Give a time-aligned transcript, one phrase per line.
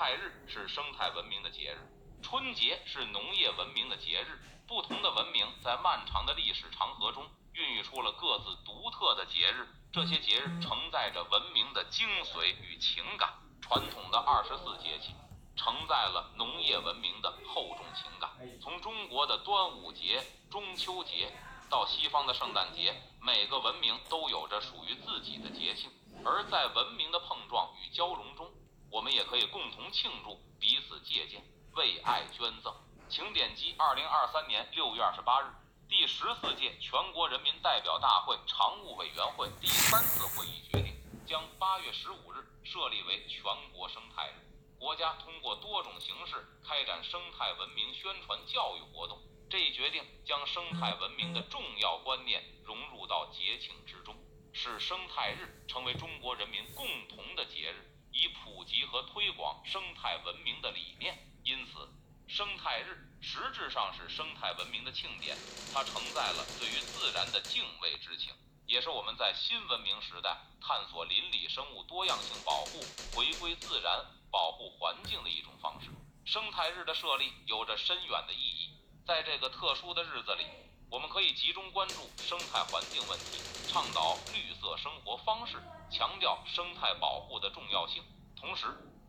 [0.00, 1.78] 态日是生态文明的节日，
[2.22, 4.40] 春节是农业文明的节日。
[4.66, 13.34] 不同的文明在漫长的历史长河中孕育出了各自独特的节日，这些节日承载着文明的精髓与情感。
[13.60, 15.14] 传统的二十四节气
[15.54, 18.30] 承载了农业文明的厚重情感。
[18.58, 21.30] 从中国的端午节、中秋节
[21.68, 25.90] 到西方的圣诞节，每个文明都有着属于自己的节庆。
[26.24, 28.49] 而在文明的碰撞与交融中，
[28.90, 31.40] 我们也可以共同庆祝，彼此借鉴，
[31.74, 32.74] 为爱捐赠。
[33.08, 35.46] 请点击二零二三年六月二十八日
[35.88, 40.92] 第十四届全国人民代表大会常务委员会第三次会议决定，
[41.24, 44.34] 将八月十五日设立为全国生态日。
[44.78, 54.16] 国家通过多种形式开展生态文明宣传教育活动，这一决定将生态文明的重要观念融入到节庆之中，
[54.52, 57.86] 使生态日成为中国人民共同的节日。
[58.20, 61.88] 以普及和推广生态文明的理念，因此，
[62.28, 65.34] 生态日实质上是生态文明的庆典。
[65.72, 68.34] 它承载了对于自然的敬畏之情，
[68.66, 72.84] 也是我们在新文明时代探索邻里生物多样性保护、
[73.16, 75.88] 回归自然、保护环境的一种方式。
[76.26, 78.76] 生态日的设立有着深远的意义。
[79.06, 80.44] 在这个特殊的日子里，
[80.90, 85.56] 我们可以集中关注生态环境问题，倡导绿色生活方式。
[85.88, 88.02] 强调生态保护的重要性，
[88.36, 88.66] 同时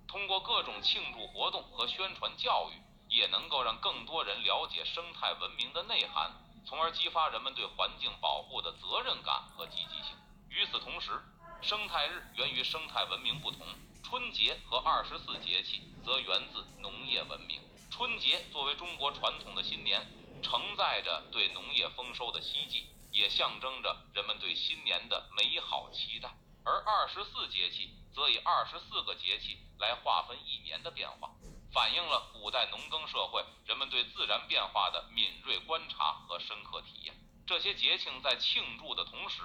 [0.08, 6.32] 通过各种庆祝活动和宣传教育，也能够让更多人了解生态文明的内涵，
[6.66, 10.16] 从而激发人们对环境保护的责任感和积极性。
[10.50, 11.20] 与此同时，
[11.62, 13.66] 生态日源于生态文明不同，
[14.04, 17.60] 春节和二十四节气则源自农业文明。
[17.90, 20.02] 春节作为中国传统的新年，
[20.42, 26.30] 承载着对农业丰收的希冀，也象征着人们对新年的美好期待。
[26.64, 31.32] 而二十四节气则以二十四个节气来划分一年的变化，
[31.74, 37.16] 反映了古代农耕社会人们对自然变化的敏锐观察和深刻体验。
[37.48, 39.42] 这些节庆在庆祝的同时，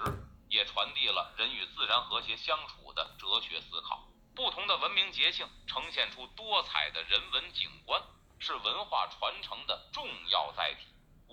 [0.47, 4.07] 也传递了人与自然和谐相处的哲学思考。
[4.35, 7.99] 不同的文明节庆呈现出多彩的人文景观，
[8.37, 10.85] 是文化传承的重要载体。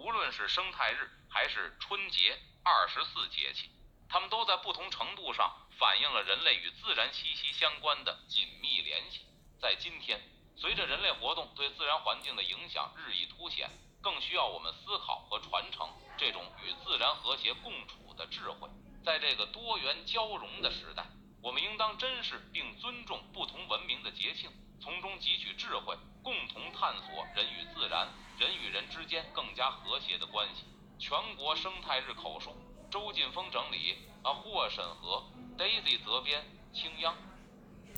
[0.04, 3.70] 无论是生态日还是春节、二十四节气，
[4.06, 5.50] 它们都在不同程度上。
[5.78, 9.22] 反映了人类与自然息息相关的紧密联系。
[9.58, 10.20] 在今天，
[10.56, 13.70] 随着人类活动对自然环境的影响日益凸显，
[14.02, 15.88] 更需要我们思考和传承
[16.18, 18.68] 这种与自然和谐共处的智慧。
[19.02, 21.06] 在这个多元交融的时代，
[21.42, 28.08] 我们应当珍视并尊重不同文明的节庆，从中汲取智慧，共同探索人与自然、
[28.38, 30.64] 人与人之间更加和谐的关系。
[30.98, 32.56] 全国生态日口述，
[32.90, 35.22] 周劲峰整理，啊，霍审核。
[35.58, 36.42] Daisy 责编，
[36.72, 37.14] 青秧。